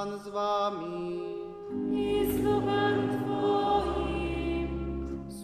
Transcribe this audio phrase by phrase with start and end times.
[0.00, 1.20] Pan z wami.
[1.92, 4.70] i z duchem Twoim.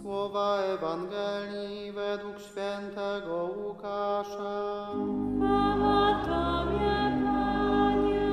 [0.00, 4.88] Słowa Ewangelii według świętego Łukasza.
[5.36, 8.32] Chwała Tobie, Panie.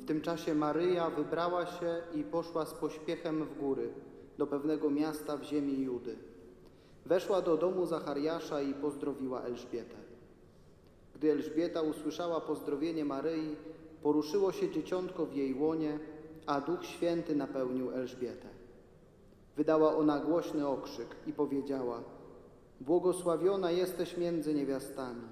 [0.00, 3.92] W tym czasie Maryja wybrała się i poszła z pośpiechem w góry,
[4.38, 6.16] do pewnego miasta w ziemi Judy.
[7.06, 9.96] Weszła do domu Zachariasza i pozdrowiła Elżbietę.
[11.14, 13.56] Gdy Elżbieta usłyszała pozdrowienie Maryi,
[14.02, 15.98] poruszyło się dzieciątko w jej łonie,
[16.46, 18.48] a Duch Święty napełnił Elżbietę.
[19.56, 22.02] Wydała ona głośny okrzyk i powiedziała:
[22.80, 25.22] Błogosławiona jesteś między niewiastami,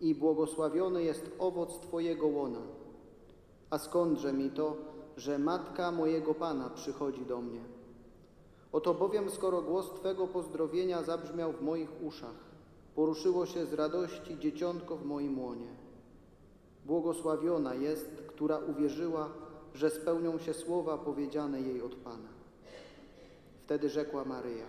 [0.00, 2.62] i błogosławiony jest owoc Twojego łona.
[3.70, 4.76] A skądże mi to,
[5.16, 7.60] że matka mojego Pana przychodzi do mnie?
[8.72, 12.44] Oto bowiem, skoro głos Twego pozdrowienia zabrzmiał w moich uszach,
[12.94, 15.85] poruszyło się z radości dzieciątko w moim łonie.
[16.86, 19.30] Błogosławiona jest, która uwierzyła,
[19.74, 22.28] że spełnią się słowa powiedziane jej od Pana.
[23.64, 24.66] Wtedy rzekła Maryja: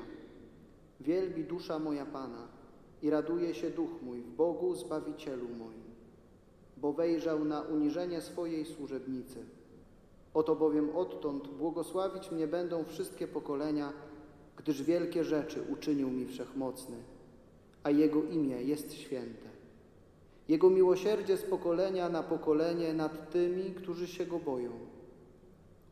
[1.00, 2.48] Wielbi dusza moja Pana
[3.02, 5.88] i raduje się duch mój w Bogu Zbawicielu moim
[6.82, 9.46] bo wejrzał na uniżenie swojej służebnicy.
[10.34, 13.94] Oto bowiem odtąd błogosławić mnie będą wszystkie pokolenia,
[14.58, 16.98] gdyż wielkie rzeczy uczynił mi Wszechmocny,
[17.84, 19.57] a Jego imię jest święte.
[20.48, 24.72] Jego miłosierdzie z pokolenia na pokolenie nad tymi, którzy się Go boją.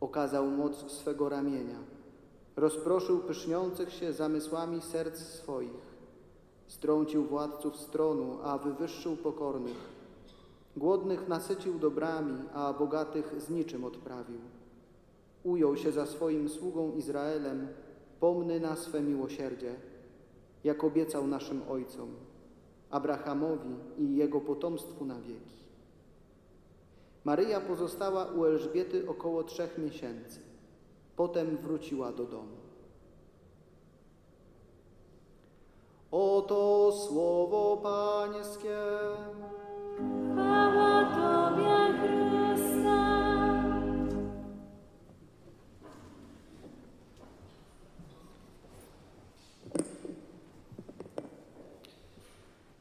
[0.01, 1.79] Okazał moc swego ramienia,
[2.55, 5.95] rozproszył pyszniących się zamysłami serc swoich,
[6.67, 9.95] strącił władców stronu, a wywyższył pokornych.
[10.77, 14.39] Głodnych nasycił dobrami, a bogatych z niczym odprawił.
[15.43, 17.67] Ujął się za swoim sługą Izraelem,
[18.19, 19.75] pomny na swe miłosierdzie,
[20.63, 22.09] jak obiecał naszym ojcom,
[22.91, 25.55] Abrahamowi i jego potomstwu na wieki.
[27.23, 30.39] Maryja pozostała u Elżbiety około trzech miesięcy.
[31.15, 32.57] Potem wróciła do domu.
[36.11, 38.77] Oto słowo Pańskie.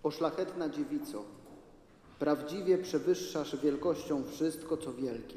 [0.04, 1.25] O szlachetna dziewico,
[2.19, 5.37] prawdziwie przewyższasz wielkością wszystko, co wielkie.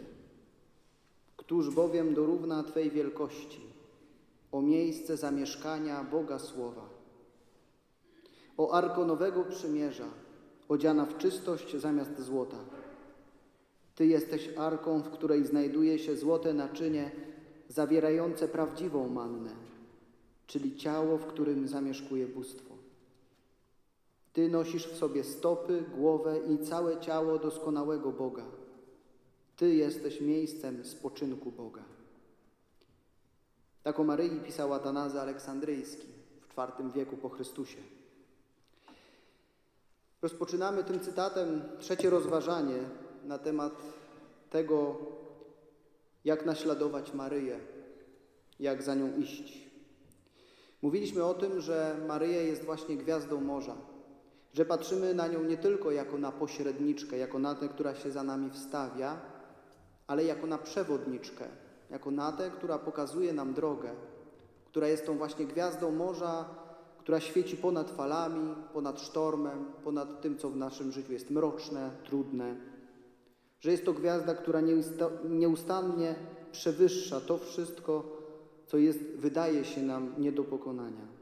[1.38, 3.62] Któż bowiem dorówna Twej wielkości,
[4.52, 6.90] o miejsce zamieszkania Boga Słowa,
[8.58, 10.08] o arko nowego przymierza,
[10.70, 12.58] odziana w czystość zamiast złota.
[13.96, 17.12] Ty jesteś arką, w której znajduje się złote naczynie
[17.70, 19.52] zawierające prawdziwą mannę,
[20.48, 22.77] czyli ciało, w którym zamieszkuje bóstwo.
[24.38, 28.46] Ty nosisz w sobie stopy, głowę i całe ciało doskonałego Boga.
[29.56, 31.84] Ty jesteś miejscem spoczynku Boga.
[33.84, 36.08] Tak o Maryi pisał Atanazy Aleksandryjski
[36.42, 37.78] w IV wieku po Chrystusie.
[40.22, 42.80] Rozpoczynamy tym cytatem trzecie rozważanie
[43.24, 43.74] na temat
[44.50, 44.98] tego,
[46.26, 47.60] jak naśladować Maryję,
[48.60, 49.68] jak za nią iść.
[50.82, 53.76] Mówiliśmy o tym, że Maryja jest właśnie gwiazdą morza,
[54.54, 58.24] że patrzymy na nią nie tylko jako na pośredniczkę, jako na tę, która się za
[58.24, 59.20] nami wstawia,
[60.08, 61.46] ale jako na przewodniczkę,
[61.90, 63.90] jako na tę, która pokazuje nam drogę,
[64.66, 66.46] która jest tą właśnie gwiazdą morza,
[67.00, 72.56] która świeci ponad falami, ponad sztormem, ponad tym, co w naszym życiu jest mroczne, trudne.
[73.60, 74.62] Że jest to gwiazda, która
[75.30, 76.16] nieustannie
[76.52, 78.04] przewyższa to wszystko,
[78.66, 81.17] co jest, wydaje się nam nie do pokonania.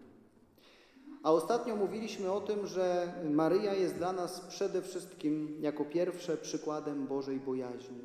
[1.26, 7.08] A ostatnio mówiliśmy o tym, że Maryja jest dla nas przede wszystkim jako pierwsze przykładem
[7.08, 8.02] Bożej bojaźni.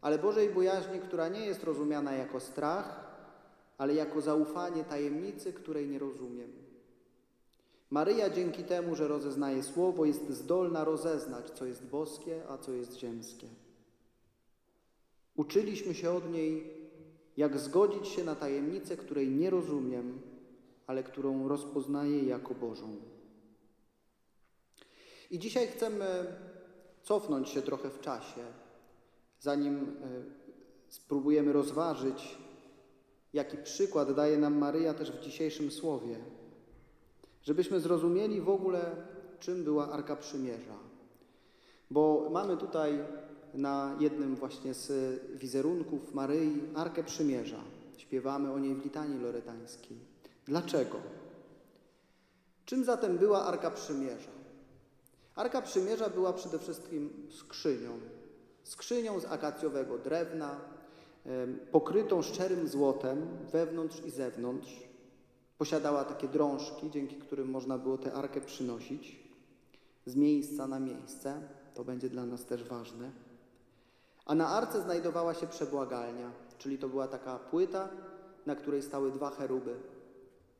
[0.00, 3.14] Ale Bożej bojaźni, która nie jest rozumiana jako strach,
[3.78, 6.52] ale jako zaufanie tajemnicy, której nie rozumiem.
[7.90, 12.98] Maryja dzięki temu, że rozeznaje Słowo, jest zdolna rozeznać, co jest boskie, a co jest
[12.98, 13.46] ziemskie.
[15.36, 16.72] Uczyliśmy się od niej,
[17.36, 20.20] jak zgodzić się na tajemnicę, której nie rozumiem,
[20.88, 22.96] ale którą rozpoznaję jako Bożą.
[25.30, 26.26] I dzisiaj chcemy
[27.02, 28.40] cofnąć się trochę w czasie,
[29.40, 29.84] zanim e,
[30.88, 32.38] spróbujemy rozważyć,
[33.32, 36.18] jaki przykład daje nam Maryja też w dzisiejszym słowie
[37.48, 38.96] żebyśmy zrozumieli w ogóle,
[39.40, 40.78] czym była Arka Przymierza.
[41.90, 42.98] Bo mamy tutaj
[43.54, 44.92] na jednym właśnie z
[45.38, 47.60] wizerunków Maryi Arkę Przymierza.
[47.96, 49.98] Śpiewamy o niej w litanii loretańskiej.
[50.48, 50.96] Dlaczego?
[52.64, 54.30] Czym zatem była Arka Przymierza?
[55.34, 57.98] Arka Przymierza była przede wszystkim skrzynią.
[58.62, 60.60] Skrzynią z akacjowego drewna,
[61.72, 64.82] pokrytą szczerym złotem wewnątrz i zewnątrz.
[65.58, 69.16] Posiadała takie drążki, dzięki którym można było tę arkę przynosić
[70.06, 71.42] z miejsca na miejsce.
[71.74, 73.10] To będzie dla nas też ważne.
[74.26, 77.88] A na arce znajdowała się przebłagalnia, czyli to była taka płyta,
[78.46, 79.76] na której stały dwa cheruby.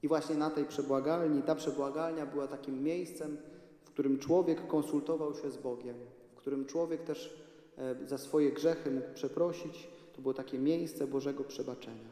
[0.02, 3.36] I właśnie na tej przebłagalni, ta przebłagalnia była takim miejscem,
[3.84, 5.96] w którym człowiek konsultował się z Bogiem,
[6.34, 7.42] w którym człowiek też
[7.78, 9.88] e, za swoje grzechy mógł przeprosić.
[10.12, 12.08] To było takie miejsce Bożego przebaczenia.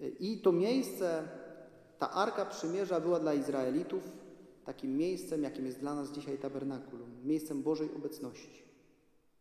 [0.00, 1.28] E, I to miejsce,
[1.98, 4.02] ta Arka Przymierza była dla Izraelitów
[4.64, 8.62] takim miejscem, jakim jest dla nas dzisiaj tabernakulum, miejscem Bożej obecności.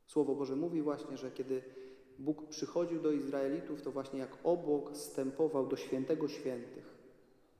[0.07, 1.63] Słowo Boże mówi właśnie, że kiedy
[2.21, 6.85] Bóg przychodził do Izraelitów, to właśnie jak obłok stępował do świętego świętych,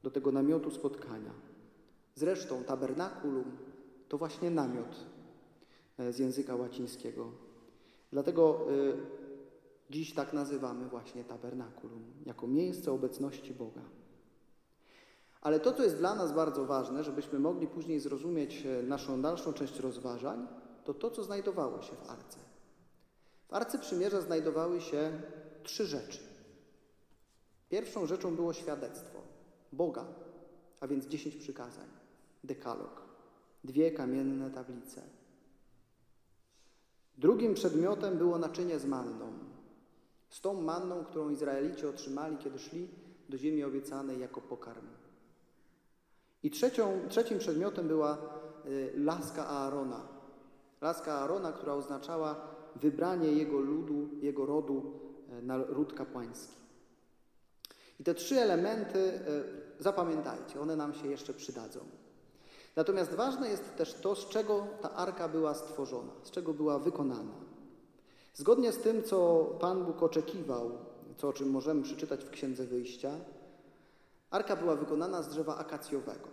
[0.03, 1.31] do tego namiotu spotkania.
[2.15, 3.57] Zresztą tabernakulum
[4.09, 5.05] to właśnie namiot
[5.97, 7.31] e, z języka łacińskiego.
[8.11, 8.97] Dlatego y,
[9.89, 13.81] dziś tak nazywamy właśnie tabernakulum, jako miejsce obecności Boga.
[15.41, 19.53] Ale to, co jest dla nas bardzo ważne, żebyśmy mogli później zrozumieć e, naszą dalszą
[19.53, 20.47] część rozważań,
[20.83, 22.50] to to, co znajdowało się w arce.
[23.51, 25.21] W Arce Przymierza znajdowały się
[25.63, 26.19] trzy rzeczy.
[27.69, 29.19] Pierwszą rzeczą było świadectwo
[29.71, 30.05] Boga,
[30.79, 31.87] a więc dziesięć przykazań,
[32.43, 33.01] dekalog,
[33.63, 35.01] dwie kamienne tablice.
[37.17, 39.33] Drugim przedmiotem było naczynie z manną.
[40.29, 42.87] Z tą manną, którą Izraelici otrzymali, kiedy szli
[43.29, 44.87] do ziemi obiecanej jako pokarm.
[46.43, 48.17] I trzecią, trzecim przedmiotem była
[48.65, 50.07] y, laska Aarona.
[50.81, 54.91] Laska Aarona, która oznaczała wybranie jego ludu, jego rodu
[55.29, 56.61] e, na ród kapłański.
[57.99, 59.21] I te trzy elementy e,
[59.79, 61.79] zapamiętajcie, one nam się jeszcze przydadzą.
[62.75, 67.33] Natomiast ważne jest też to, z czego ta arka była stworzona, z czego była wykonana.
[68.33, 70.71] Zgodnie z tym, co Pan Bóg oczekiwał,
[71.17, 73.11] co o czym możemy przeczytać w Księdze Wyjścia,
[74.31, 76.27] arka była wykonana z drzewa akacjowego.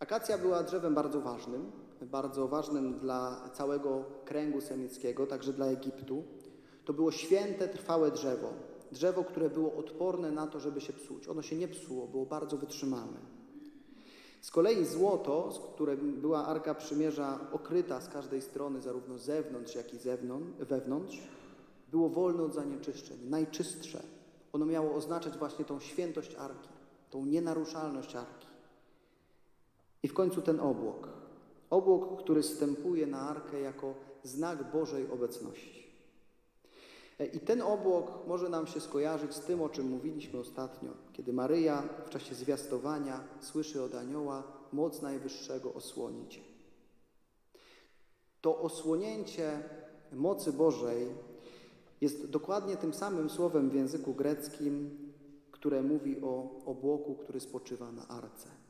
[0.00, 1.72] Akacja była drzewem bardzo ważnym,
[2.06, 6.24] bardzo ważnym dla całego kręgu semickiego, także dla Egiptu.
[6.84, 8.48] To było święte, trwałe drzewo.
[8.92, 11.28] Drzewo, które było odporne na to, żeby się psuć.
[11.28, 13.16] Ono się nie psuło, było bardzo wytrzymałe.
[14.40, 19.94] Z kolei złoto, z którym była Arka Przymierza okryta z każdej strony, zarówno zewnątrz, jak
[19.94, 21.18] i zewnątrz, wewnątrz,
[21.90, 24.02] było wolne od zanieczyszczeń, najczystsze.
[24.52, 26.68] Ono miało oznaczać właśnie tą świętość Arki,
[27.10, 28.46] tą nienaruszalność Arki.
[30.02, 31.08] I w końcu ten obłok.
[31.72, 35.86] Obłok, który stępuje na arkę jako znak Bożej obecności.
[37.18, 41.32] E, I ten obłok może nam się skojarzyć z tym, o czym mówiliśmy ostatnio, kiedy
[41.32, 44.42] Maryja w czasie zwiastowania słyszy od anioła
[44.72, 46.42] moc Najwyższego osłonić.
[48.40, 49.62] To osłonięcie
[50.12, 51.08] mocy Bożej
[52.00, 54.98] jest dokładnie tym samym słowem w języku greckim,
[55.50, 58.61] które mówi o obłoku, który spoczywa na arce.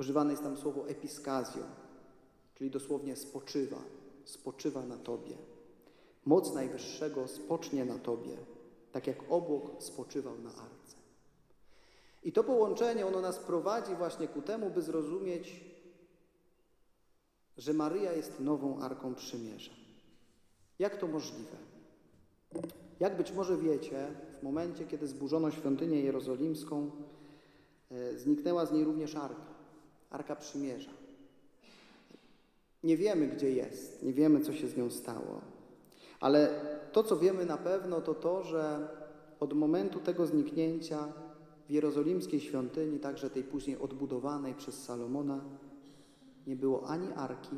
[0.00, 1.64] Używane jest tam słowo episkazjo,
[2.54, 3.82] czyli dosłownie spoczywa,
[4.24, 5.36] spoczywa na Tobie.
[6.24, 8.36] Moc Najwyższego spocznie na Tobie,
[8.92, 10.96] tak jak obłok spoczywał na arce.
[12.22, 15.64] I to połączenie, ono nas prowadzi właśnie ku temu, by zrozumieć,
[17.56, 19.72] że Maryja jest nową Arką Przymierza.
[20.78, 21.56] Jak to możliwe?
[23.00, 24.06] Jak być może wiecie,
[24.40, 26.90] w momencie, kiedy zburzono świątynię jerozolimską,
[27.90, 29.55] e, zniknęła z niej również Arka,
[30.10, 30.90] Arka Przymierza.
[32.82, 35.40] Nie wiemy, gdzie jest, nie wiemy, co się z nią stało,
[36.20, 36.60] ale
[36.92, 38.88] to, co wiemy na pewno, to to, że
[39.40, 41.12] od momentu tego zniknięcia
[41.68, 45.44] w jerozolimskiej świątyni, także tej później odbudowanej przez Salomona,
[46.46, 47.56] nie było ani arki,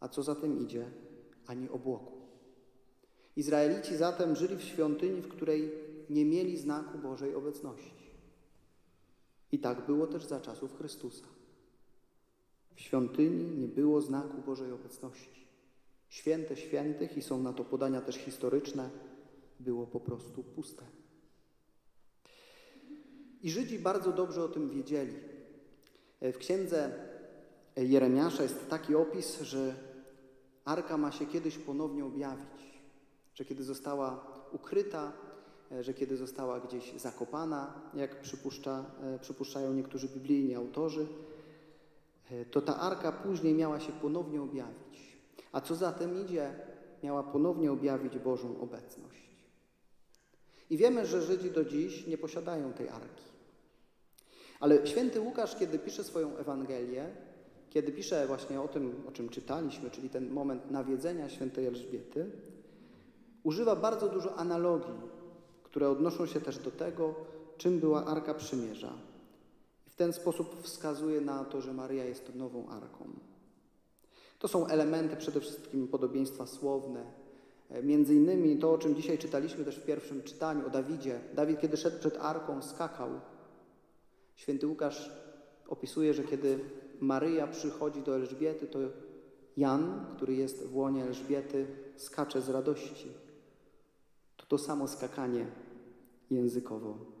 [0.00, 0.90] a co za tym idzie,
[1.46, 2.12] ani obłoku.
[3.36, 5.72] Izraelici zatem żyli w świątyni, w której
[6.10, 8.04] nie mieli znaku Bożej obecności.
[9.52, 11.33] I tak było też za czasów Chrystusa.
[12.84, 15.46] Świątyni nie było znaku Bożej obecności.
[16.08, 18.90] Święte świętych, i są na to podania też historyczne,
[19.60, 20.84] było po prostu puste.
[23.42, 25.14] I Żydzi bardzo dobrze o tym wiedzieli.
[26.20, 26.92] W księdze
[27.76, 29.74] Jeremiasza jest taki opis, że
[30.64, 32.80] arka ma się kiedyś ponownie objawić,
[33.34, 35.12] że kiedy została ukryta,
[35.80, 38.84] że kiedy została gdzieś zakopana, jak przypuszcza,
[39.20, 41.06] przypuszczają niektórzy biblijni autorzy,
[42.50, 45.18] to ta arka później miała się ponownie objawić.
[45.52, 46.54] A co za tym idzie,
[47.02, 49.24] miała ponownie objawić Bożą obecność.
[50.70, 53.24] I wiemy, że Żydzi do dziś nie posiadają tej arki.
[54.60, 57.06] Ale święty Łukasz, kiedy pisze swoją Ewangelię,
[57.70, 62.30] kiedy pisze właśnie o tym, o czym czytaliśmy, czyli ten moment nawiedzenia świętej Elżbiety,
[63.42, 65.00] używa bardzo dużo analogii,
[65.62, 67.14] które odnoszą się też do tego,
[67.56, 68.92] czym była Arka Przymierza.
[69.94, 73.08] W ten sposób wskazuje na to, że Maryja jest nową Arką.
[74.38, 77.04] To są elementy przede wszystkim podobieństwa słowne.
[77.82, 81.20] Między innymi to, o czym dzisiaj czytaliśmy też w pierwszym czytaniu o Dawidzie.
[81.34, 83.08] Dawid, kiedy szedł przed Arką, skakał.
[84.34, 85.12] Święty Łukasz
[85.68, 86.60] opisuje, że kiedy
[87.00, 88.78] Maryja przychodzi do Elżbiety, to
[89.56, 93.08] Jan, który jest w łonie Elżbiety, skacze z radości.
[94.36, 95.46] To to samo skakanie
[96.30, 97.13] językowo.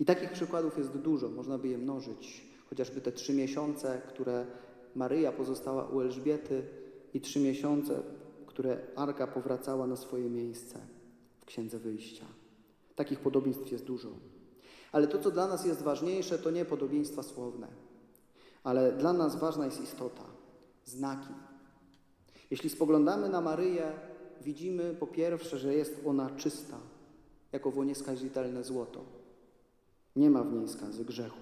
[0.00, 2.46] I takich przykładów jest dużo, można by je mnożyć.
[2.70, 4.46] Chociażby te trzy miesiące, które
[4.94, 6.62] Maryja pozostała u Elżbiety
[7.14, 8.02] i trzy miesiące,
[8.46, 10.78] które Arka powracała na swoje miejsce
[11.40, 12.24] w Księdze Wyjścia.
[12.96, 14.08] Takich podobieństw jest dużo.
[14.92, 17.68] Ale to, co dla nas jest ważniejsze, to nie podobieństwa słowne,
[18.64, 20.24] ale dla nas ważna jest istota,
[20.84, 21.34] znaki.
[22.50, 23.92] Jeśli spoglądamy na Maryję,
[24.42, 26.76] widzimy po pierwsze, że jest ona czysta,
[27.52, 29.17] jako w nieskazitelne złoto.
[30.18, 31.40] Nie ma w niej skazy grzechu.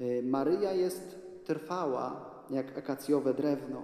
[0.00, 3.82] Y, Maryja jest trwała jak akacjowe drewno,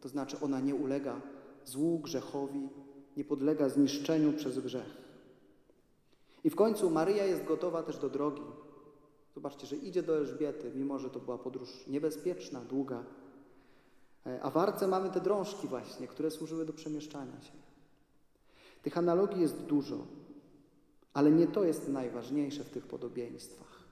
[0.00, 1.20] to znaczy ona nie ulega
[1.64, 2.68] złu, grzechowi,
[3.16, 4.96] nie podlega zniszczeniu przez grzech.
[6.44, 8.42] I w końcu Maryja jest gotowa też do drogi.
[9.34, 13.04] Zobaczcie, że idzie do Elżbiety, mimo że to była podróż niebezpieczna, długa.
[14.26, 17.52] E, A w arce mamy te drążki właśnie, które służyły do przemieszczania się.
[18.82, 20.06] Tych analogii jest dużo,
[21.14, 23.82] ale nie to jest najważniejsze w tych podobieństwach.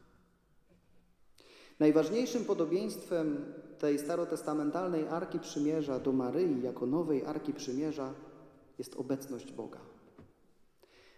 [1.78, 8.14] Najważniejszym podobieństwem tej starotestamentalnej Arki Przymierza do Maryi jako nowej Arki Przymierza
[8.78, 9.80] jest obecność Boga.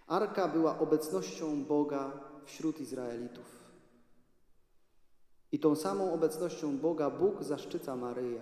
[0.06, 3.62] Arka była obecnością Boga wśród Izraelitów.
[5.52, 8.40] I tą samą obecnością Boga Bóg zaszczyca Maryję,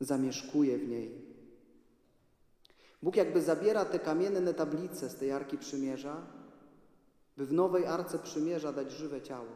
[0.00, 1.36] zamieszkuje w niej.
[3.02, 6.35] Bóg jakby zabiera te kamienne tablice z tej Arki Przymierza,
[7.36, 9.48] by w nowej Arce Przymierza dać żywe ciało.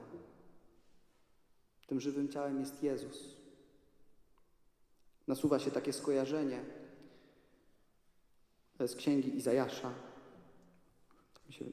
[1.87, 3.37] Tym żywym ciałem jest Jezus.
[5.27, 6.65] Nasuwa się takie skojarzenie
[8.87, 9.95] z księgi Izajasza,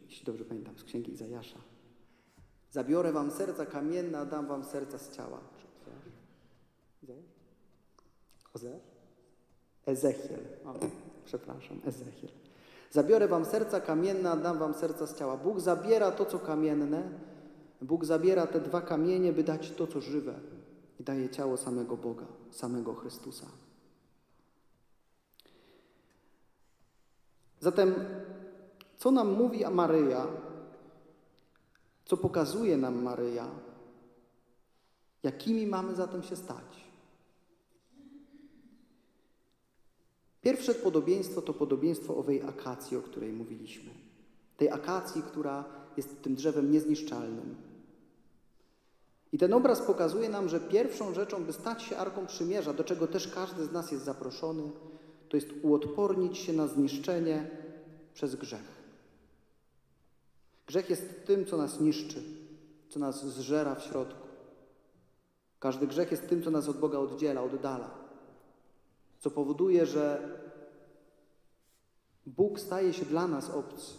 [0.09, 1.59] jeśli dobrze pamiętam, z księgi Izajasza.
[2.71, 5.39] Zabiorę wam serca kamienne, a dam wam serca z ciała.
[8.53, 8.81] Ozeasz?
[9.85, 10.39] Ezechiel.
[10.65, 10.73] O,
[11.25, 12.46] przepraszam, Ezechiel.
[12.91, 15.37] Zabiorę wam serca kamienne, a dam wam serca z ciała.
[15.37, 17.03] Bóg zabiera to, co kamienne,
[17.81, 20.33] Bóg zabiera te dwa kamienie, by dać to, co żywe
[20.99, 23.45] i daje ciało samego Boga, samego Chrystusa.
[27.59, 27.95] Zatem,
[28.97, 30.27] co nam mówi Maryja,
[32.05, 33.47] co pokazuje nam Maryja,
[35.23, 36.86] jakimi mamy zatem się stać?
[40.47, 43.89] Pierwsze podobieństwo to podobieństwo owej akacji, o której mówiliśmy.
[44.57, 45.65] Tej akacji, która
[45.97, 47.55] jest tym drzewem niezniszczalnym.
[49.33, 53.07] I ten obraz pokazuje nam, że pierwszą rzeczą, by stać się Arką Przymierza, do czego
[53.07, 54.71] też każdy z nas jest zaproszony,
[55.29, 57.49] to jest uodpornić się na zniszczenie
[58.13, 58.81] przez grzech.
[60.67, 62.23] Grzech jest tym, co nas niszczy,
[62.89, 64.27] co nas zżera w środku.
[65.59, 68.06] Każdy grzech jest tym, co nas od Boga oddziela, oddala,
[69.19, 70.37] co powoduje, że
[72.25, 73.93] Bóg staje się dla nas obcy.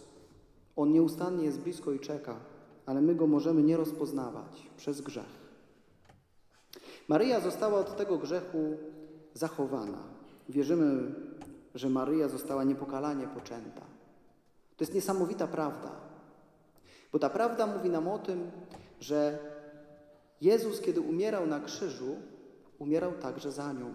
[0.75, 2.35] On nieustannie jest blisko i czeka,
[2.85, 5.39] ale my go możemy nie rozpoznawać przez grzech.
[7.07, 8.77] Maryja została od tego grzechu
[9.33, 10.03] zachowana.
[10.49, 11.15] Wierzymy,
[11.75, 13.81] że Maryja została niepokalanie poczęta.
[14.77, 15.91] To jest niesamowita prawda,
[17.11, 18.51] bo ta prawda mówi nam o tym,
[18.99, 19.39] że
[20.41, 22.15] Jezus, kiedy umierał na krzyżu,
[22.79, 23.93] umierał także za nią,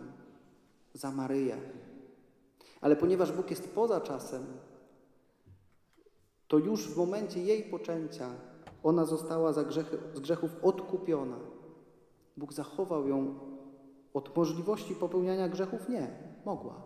[0.94, 1.56] za Maryję.
[2.80, 4.46] Ale ponieważ Bóg jest poza czasem,
[6.48, 8.30] to już w momencie jej poczęcia
[8.82, 11.36] ona została za grzechy, z grzechów odkupiona.
[12.36, 13.38] Bóg zachował ją
[14.14, 15.88] od możliwości popełniania grzechów?
[15.88, 16.82] Nie, mogła.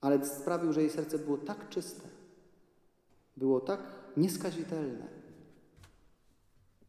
[0.00, 2.08] Ale sprawił, że jej serce było tak czyste,
[3.36, 3.80] było tak
[4.16, 5.08] nieskazitelne,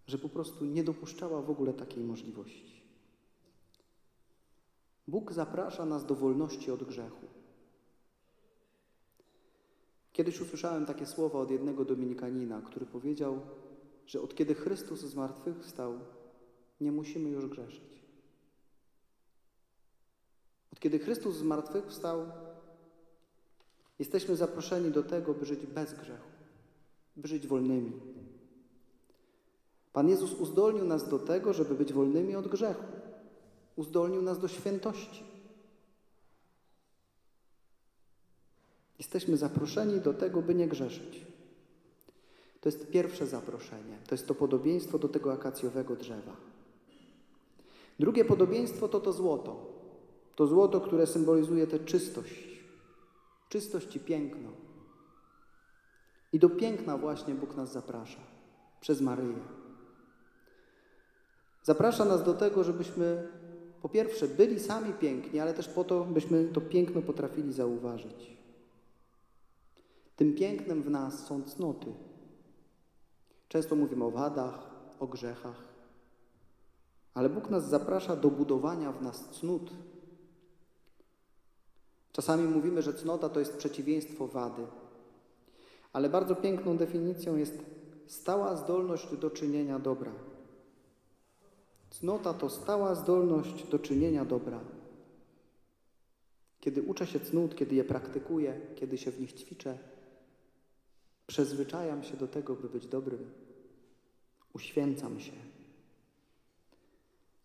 [0.07, 2.84] że po prostu nie dopuszczała w ogóle takiej możliwości.
[5.07, 7.25] Bóg zaprasza nas do wolności od grzechu.
[10.13, 13.39] Kiedyś usłyszałem takie słowa od jednego dominikanina, który powiedział,
[14.07, 15.99] że od kiedy Chrystus zmartwychwstał,
[16.81, 18.05] nie musimy już grzeszyć.
[20.73, 22.25] Od kiedy Chrystus zmartwychwstał,
[23.99, 26.29] jesteśmy zaproszeni do tego, by żyć bez grzechu,
[27.15, 27.91] by żyć wolnymi.
[29.93, 32.83] Pan Jezus uzdolnił nas do tego, żeby być wolnymi od grzechu.
[33.75, 35.23] Uzdolnił nas do świętości.
[38.97, 41.25] Jesteśmy zaproszeni do tego, by nie grzeszyć.
[42.61, 43.97] To jest pierwsze zaproszenie.
[44.07, 46.35] To jest to podobieństwo do tego akacjowego drzewa.
[47.99, 49.65] Drugie podobieństwo to to złoto.
[50.35, 52.59] To złoto, które symbolizuje tę czystość.
[53.49, 54.49] Czystość i piękno.
[56.33, 58.19] I do piękna właśnie Bóg nas zaprasza
[58.81, 59.39] przez Maryję.
[61.63, 63.27] Zaprasza nas do tego, żebyśmy
[63.85, 68.37] po pierwsze byli sami piękni, ale też po to, byśmy to piękno potrafili zauważyć.
[70.15, 71.93] Tym pięknem w nas są cnoty.
[73.47, 75.63] Często mówimy o wadach, o grzechach,
[77.13, 79.71] ale Bóg nas zaprasza do budowania w nas cnót.
[82.11, 84.67] Czasami mówimy, że cnota to jest przeciwieństwo wady,
[85.93, 87.57] ale bardzo piękną definicją jest
[88.07, 90.11] stała zdolność do czynienia dobra.
[91.99, 94.59] Cnota to stała zdolność do czynienia dobra.
[96.59, 99.77] Kiedy uczę się cnót, kiedy je praktykuję, kiedy się w nich ćwiczę,
[101.27, 103.31] Przyzwyczajam się do tego, by być dobrym.
[104.53, 105.31] Uświęcam się.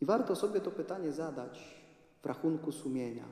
[0.01, 1.83] I warto sobie to pytanie zadać
[2.23, 3.25] w rachunku sumienia,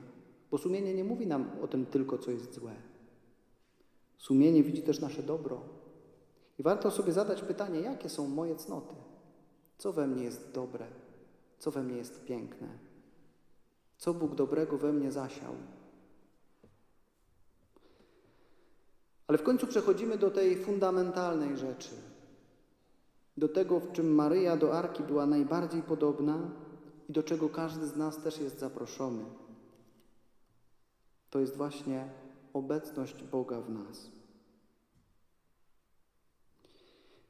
[0.51, 2.75] bo sumienie nie mówi nam o tym tylko, co jest złe.
[4.17, 5.61] Sumienie widzi też nasze dobro.
[6.59, 8.95] I warto sobie zadać pytanie, jakie są moje cnoty?
[9.77, 10.87] Co we mnie jest dobre?
[11.59, 12.67] Co we mnie jest piękne?
[13.97, 15.55] Co Bóg dobrego we mnie zasiał?
[19.27, 21.95] Ale w końcu przechodzimy do tej fundamentalnej rzeczy.
[23.37, 26.39] Do tego, w czym Maryja do Arki była najbardziej podobna
[27.09, 29.25] i do czego każdy z nas też jest zaproszony.
[31.29, 32.09] To jest właśnie
[32.53, 34.11] obecność Boga w nas.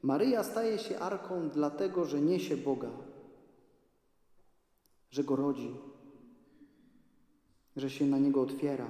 [0.02, 2.90] Maryja staje się arką dlatego, że niesie Boga,
[5.10, 5.76] że go rodzi,
[7.76, 8.88] że się na niego otwiera.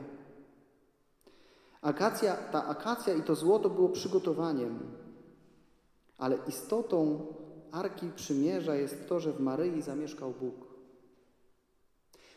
[1.83, 4.81] Akacja, ta akacja i to złoto było przygotowaniem,
[6.19, 7.27] ale istotą
[7.73, 10.55] Arki Przymierza jest to, że w Maryi zamieszkał Bóg.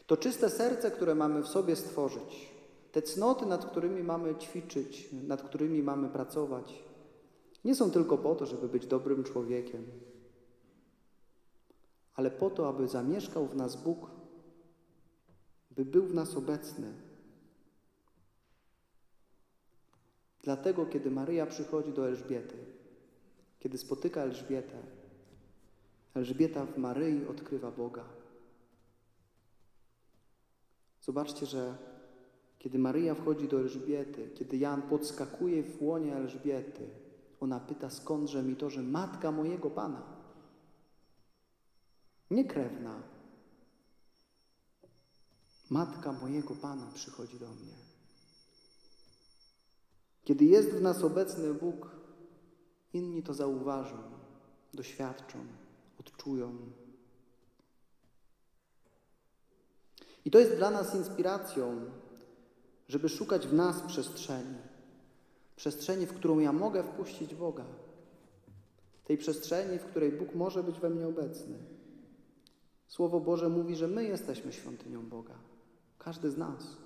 [0.08, 2.54] To czyste serce, które mamy w sobie stworzyć,
[2.92, 6.84] te cnoty, nad którymi mamy ćwiczyć, nad którymi mamy pracować,
[7.66, 9.86] nie są tylko po to, żeby być dobrym człowiekiem,
[12.14, 14.12] ale po to, aby zamieszkał w nas Bóg,
[15.72, 16.94] by był w nas obecny
[20.44, 22.58] Dlatego, kiedy Maryja przychodzi do Elżbiety,
[23.60, 24.78] kiedy spotyka Elżbietę,
[26.14, 28.04] Elżbieta w Maryi odkrywa Boga.
[31.02, 31.76] Zobaczcie, że
[32.60, 36.90] kiedy Maryja wchodzi do Elżbiety, kiedy Jan podskakuje w łonie Elżbiety,
[37.40, 40.13] ona pyta, skądże mi to, że matka mojego Pana.
[42.34, 43.02] Nie krewna.
[45.70, 47.74] Matka mojego Pana przychodzi do mnie.
[50.24, 51.92] Kiedy jest w nas obecny Bóg,
[52.94, 53.98] inni to zauważą,
[54.74, 55.38] doświadczą,
[56.00, 56.58] odczują.
[60.26, 61.92] I to jest dla nas inspiracją,
[62.88, 64.58] żeby szukać w nas przestrzeni.
[65.56, 67.66] Przestrzeni, w którą ja mogę wpuścić Boga.
[69.06, 71.73] Tej przestrzeni, w której Bóg może być we mnie obecny.
[72.94, 75.34] Słowo Boże mówi, że my jesteśmy świątynią Boga.
[76.00, 76.78] Każdy z nas.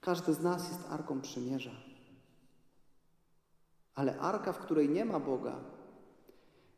[0.00, 1.70] Każdy z nas jest arką przymierza.
[3.94, 5.60] Ale arka, w której nie ma Boga,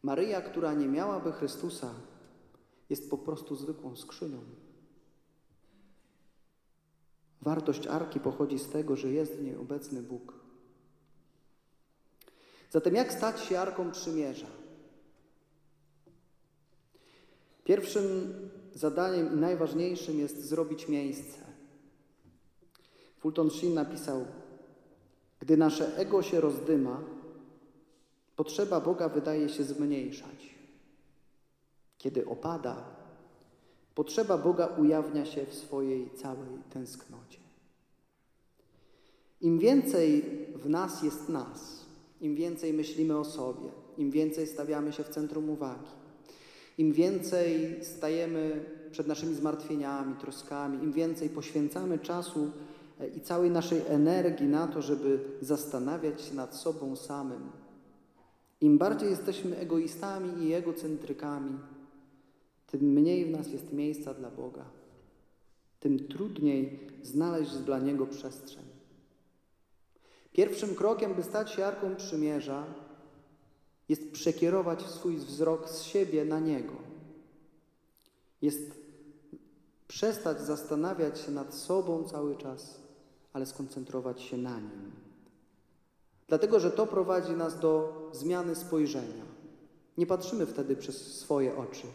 [0.02, 1.94] Maryja, która nie miałaby Chrystusa,
[2.90, 4.40] jest po prostu zwykłą skrzynią.
[7.42, 10.34] Wartość arki pochodzi z tego, że jest w niej obecny Bóg.
[12.70, 14.59] Zatem jak stać się arką przymierza?
[17.64, 18.34] Pierwszym
[18.74, 21.38] zadaniem i najważniejszym jest zrobić miejsce.
[23.18, 24.24] Fulton Sheen napisał:
[25.40, 27.00] Gdy nasze ego się rozdyma,
[28.36, 30.54] potrzeba Boga wydaje się zmniejszać.
[31.98, 32.84] Kiedy opada,
[33.94, 37.38] potrzeba Boga ujawnia się w swojej całej tęsknocie.
[39.40, 40.22] Im więcej
[40.54, 41.86] w nas jest nas,
[42.20, 43.68] im więcej myślimy o sobie,
[43.98, 45.90] im więcej stawiamy się w centrum uwagi,
[46.80, 52.50] im więcej stajemy przed naszymi zmartwieniami, troskami, im więcej poświęcamy czasu
[53.16, 57.50] i całej naszej energii na to, żeby zastanawiać się nad sobą samym.
[58.60, 61.58] Im bardziej jesteśmy egoistami i egocentrykami,
[62.66, 64.64] tym mniej w nas jest miejsca dla Boga.
[65.80, 68.64] Tym trudniej znaleźć dla Niego przestrzeń.
[70.32, 72.64] Pierwszym krokiem, by stać się Arką Przymierza,
[73.90, 76.74] jest przekierować swój wzrok z siebie na Niego.
[78.42, 78.80] Jest
[79.90, 82.80] Przestać zastanawiać się nad sobą cały czas,
[83.32, 84.92] ale skoncentrować się na nim.
[86.28, 89.24] Dlatego, że to prowadzi nas do zmiany spojrzenia.
[89.98, 91.86] Nie patrzymy wtedy przez swoje oczy,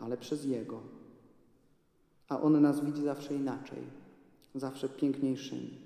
[0.00, 0.80] ale przez Jego.
[2.28, 3.82] A On nas widzi zawsze inaczej,
[4.54, 5.78] zawsze piękniejszymi.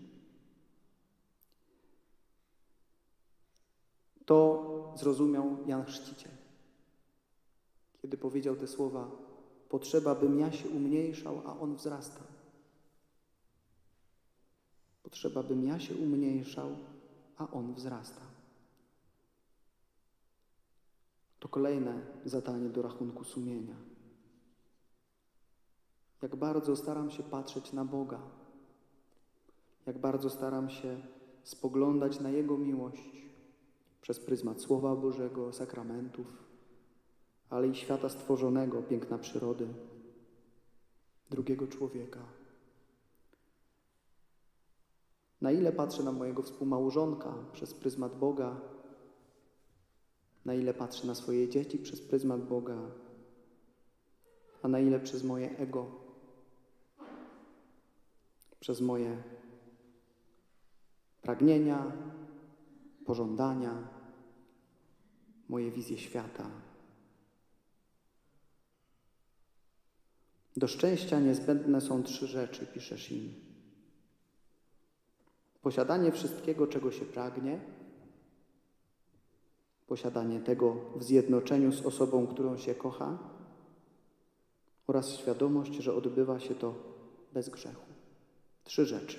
[4.27, 6.33] To zrozumiał Jan Chrzciciel,
[8.03, 9.11] kiedy powiedział te słowa:
[9.69, 12.21] Potrzeba, bym ja się umniejszał, a on wzrasta.
[15.03, 16.77] Potrzeba, bym ja się umniejszał,
[17.37, 18.21] a on wzrasta.
[21.41, 23.77] To kolejne zadanie do rachunku sumienia.
[26.23, 28.21] Jak bardzo staram się patrzeć na Boga,
[29.87, 31.01] jak bardzo staram się
[31.43, 33.28] spoglądać na Jego miłość
[34.01, 36.27] przez pryzmat Słowa Bożego, sakramentów,
[37.51, 39.69] ale i świata stworzonego, piękna przyrody,
[41.31, 42.21] drugiego człowieka.
[45.41, 48.61] Na ile patrzę na mojego współmałżonka przez pryzmat Boga,
[50.45, 52.79] na ile patrzę na swoje dzieci przez pryzmat Boga,
[54.63, 55.87] a na ile przez moje ego,
[58.61, 59.23] przez moje
[61.23, 61.93] pragnienia,
[63.09, 63.89] pożądania,
[65.49, 66.51] moje wizje świata.
[70.57, 73.35] Do szczęścia niezbędne są trzy rzeczy, pisze Shin.
[75.63, 77.61] Posiadanie wszystkiego, czego się pragnie,
[79.87, 83.19] posiadanie tego w zjednoczeniu z osobą, którą się kocha
[84.87, 86.75] oraz świadomość, że odbywa się to
[87.33, 87.87] bez grzechu.
[88.65, 89.19] Trzy rzeczy.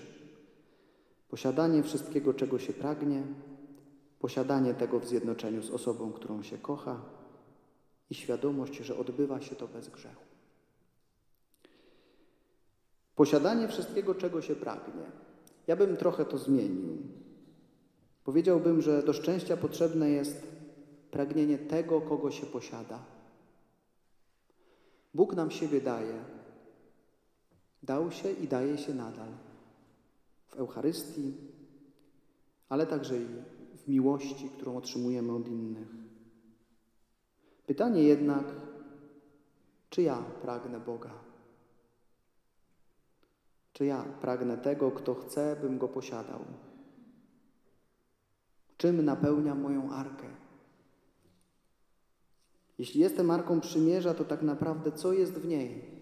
[1.30, 3.24] Posiadanie wszystkiego, czego się pragnie,
[4.20, 7.02] posiadanie tego w zjednoczeniu z osobą, którą się kocha
[8.10, 10.24] i świadomość, że odbywa się to bez grzechu.
[13.16, 15.12] Posiadanie wszystkiego, czego się pragnie.
[15.68, 16.98] Ja bym trochę to zmienił.
[18.24, 20.48] Powiedziałbym, że do szczęścia potrzebne jest
[21.12, 23.00] pragnienie tego, kogo się posiada.
[25.14, 26.24] Bóg nam siebie daje.
[27.84, 29.30] Dał się i daje się nadal.
[30.48, 31.34] W Eucharystii,
[32.70, 33.59] ale także i
[33.90, 35.88] miłości, którą otrzymujemy od innych.
[37.68, 38.46] Pytanie jednak,
[39.90, 41.12] czy ja pragnę Boga?
[43.74, 46.40] Czy ja pragnę tego, kto chce, bym go posiadał?
[48.78, 50.28] Czym napełnia moją arkę?
[52.78, 56.00] Jeśli jestem arką przymierza, to tak naprawdę co jest w niej?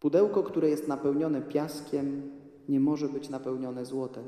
[0.00, 2.30] Pudełko, które jest napełnione piaskiem,
[2.68, 4.24] nie może być napełnione złotem.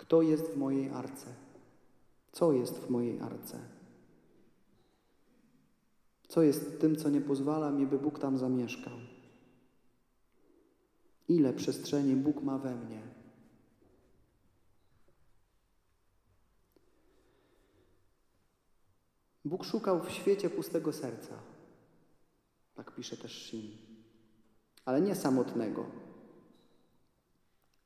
[0.00, 1.26] Kto jest w mojej arce?
[2.32, 3.58] Co jest w mojej arce?
[6.28, 8.92] Co jest tym, co nie pozwala mi, by Bóg tam zamieszkał?
[11.28, 13.02] Ile przestrzeni Bóg ma we mnie?
[19.44, 21.34] Bóg szukał w świecie pustego serca.
[22.74, 23.76] Tak pisze też Shin.
[24.84, 25.86] Ale nie samotnego.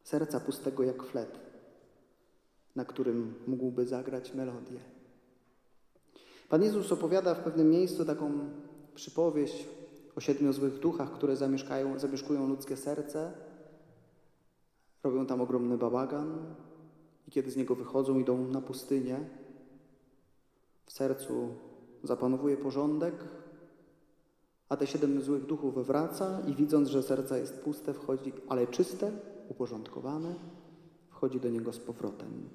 [0.02, 1.43] Serca pustego jak flet,
[2.76, 4.80] na którym mógłby zagrać melodię.
[6.48, 8.32] Pan Jezus opowiada w pewnym miejscu taką
[8.94, 9.68] przypowieść
[10.16, 13.32] o siedmiu złych duchach, które zamieszkają, zamieszkują ludzkie serce,
[15.02, 16.54] robią tam ogromny bałagan
[17.28, 19.20] i kiedy z niego wychodzą, idą na pustynię.
[20.86, 21.48] W sercu
[22.02, 23.14] zapanowuje porządek,
[24.68, 29.12] a te siedem złych duchów wraca i widząc, że serce jest puste, wchodzi, ale czyste,
[29.48, 30.34] uporządkowane,
[31.10, 32.48] wchodzi do niego z powrotem.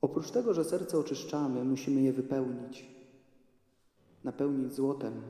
[0.00, 2.86] Oprócz tego, że serce oczyszczamy, musimy je wypełnić,
[4.24, 5.22] napełnić złotem,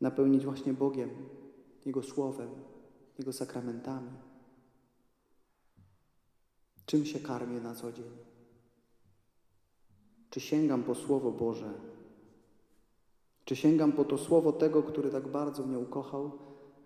[0.00, 1.10] napełnić właśnie Bogiem,
[1.86, 2.50] Jego Słowem,
[3.18, 4.10] Jego sakramentami.
[6.86, 8.10] Czym się karmię na co dzień?
[10.30, 11.72] Czy sięgam po Słowo Boże?
[13.44, 16.30] Czy sięgam po to Słowo tego, który tak bardzo mnie ukochał,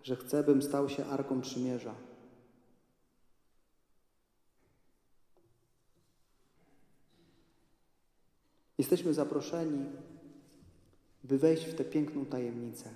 [0.03, 1.95] że chce, bym stał się arką przymierza?
[8.79, 9.87] Jesteśmy zaproszeni,
[11.25, 12.91] by wejść w tę piękną tajemnicę.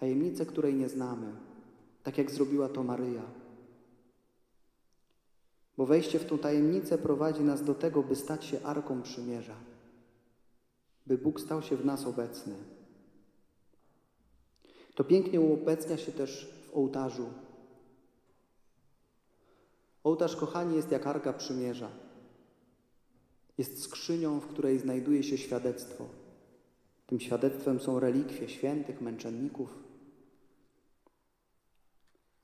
[0.00, 1.32] Tajemnicę, której nie znamy,
[2.02, 3.22] tak jak zrobiła to Maryja.
[5.76, 9.56] Bo wejście w tą tajemnicę prowadzi nas do tego, by stać się arką przymierza,
[11.06, 12.54] by Bóg stał się w nas obecny.
[14.94, 17.26] To pięknie uobecnia się też w ołtarzu.
[20.04, 21.90] Ołtarz, kochani, jest jak arka przymierza.
[23.60, 26.04] Jest skrzynią, w której znajduje się świadectwo.
[27.06, 29.78] Tym świadectwem są relikwie świętych, męczenników.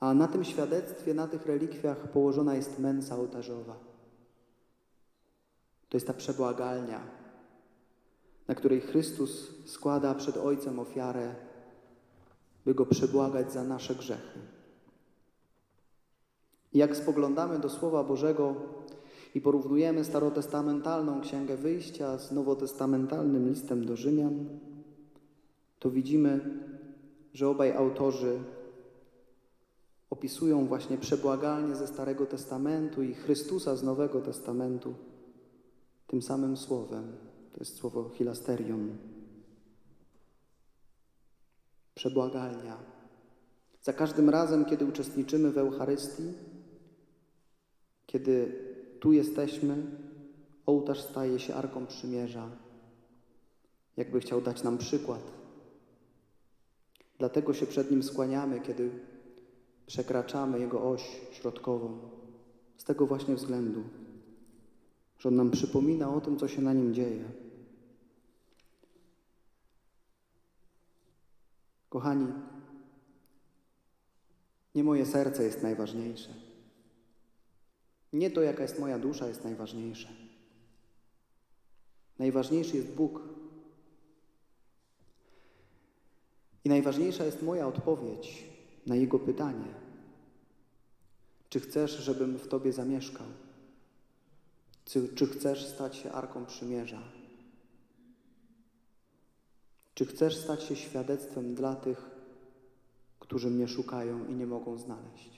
[0.00, 3.76] A na tym świadectwie, na tych relikwiach położona jest mensa ołtarzowa.
[5.88, 7.00] To jest ta przebłagalnia,
[8.48, 11.34] na której Chrystus składa przed Ojcem ofiarę,
[12.64, 14.38] by Go przebłagać za nasze grzechy.
[16.72, 18.54] I jak spoglądamy do Słowa Bożego
[19.36, 24.48] i porównujemy starotestamentalną Księgę Wyjścia z nowotestamentalnym listem do Rzymian,
[25.78, 26.60] to widzimy,
[27.34, 28.38] że obaj autorzy
[30.10, 34.94] opisują właśnie przebłagalnie ze Starego Testamentu i Chrystusa z Nowego Testamentu
[36.06, 37.12] tym samym słowem.
[37.52, 38.96] To jest słowo hilasterion.
[41.94, 42.76] Przebłagalnia.
[43.82, 46.32] Za każdym razem, kiedy uczestniczymy w Eucharystii,
[48.06, 48.65] kiedy
[49.06, 49.76] tu jesteśmy,
[50.66, 52.50] ołtarz staje się arką przymierza,
[53.96, 55.22] jakby chciał dać nam przykład.
[57.18, 58.90] Dlatego się przed nim skłaniamy, kiedy
[59.86, 61.98] przekraczamy jego oś środkową.
[62.76, 63.82] Z tego właśnie względu,
[65.18, 67.24] że on nam przypomina o tym, co się na nim dzieje.
[71.88, 72.32] Kochani,
[74.74, 76.45] nie moje serce jest najważniejsze.
[78.12, 80.08] Nie to, jaka jest moja dusza, jest najważniejsze.
[82.18, 83.20] Najważniejszy jest Bóg.
[86.64, 88.44] I najważniejsza jest moja odpowiedź
[88.86, 89.74] na Jego pytanie:
[91.48, 93.26] Czy chcesz, żebym w Tobie zamieszkał?
[94.84, 97.02] Czy, czy chcesz stać się arką przymierza?
[99.94, 102.10] Czy chcesz stać się świadectwem dla tych,
[103.20, 105.35] którzy mnie szukają i nie mogą znaleźć?